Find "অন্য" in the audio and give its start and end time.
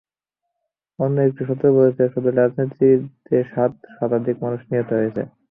0.99-1.17